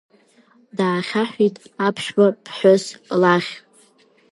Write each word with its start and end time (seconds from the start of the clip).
Даахьаҳәит 0.77 1.55
аԥшәма 1.85 2.27
ԥҳәыс 2.43 2.85
лахь. 3.21 3.51